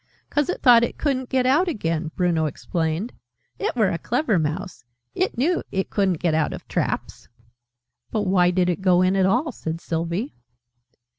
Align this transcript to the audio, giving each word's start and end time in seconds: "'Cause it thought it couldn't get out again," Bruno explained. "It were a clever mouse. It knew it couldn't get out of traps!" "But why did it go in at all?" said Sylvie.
"'Cause 0.31 0.49
it 0.49 0.63
thought 0.63 0.83
it 0.83 0.97
couldn't 0.97 1.29
get 1.29 1.45
out 1.45 1.67
again," 1.67 2.09
Bruno 2.15 2.47
explained. 2.47 3.13
"It 3.59 3.75
were 3.75 3.91
a 3.91 3.99
clever 3.99 4.39
mouse. 4.39 4.83
It 5.13 5.37
knew 5.37 5.61
it 5.71 5.91
couldn't 5.91 6.17
get 6.19 6.33
out 6.33 6.53
of 6.53 6.67
traps!" 6.67 7.29
"But 8.09 8.23
why 8.23 8.49
did 8.49 8.67
it 8.67 8.81
go 8.81 9.03
in 9.03 9.15
at 9.15 9.27
all?" 9.27 9.51
said 9.51 9.79
Sylvie. 9.79 10.33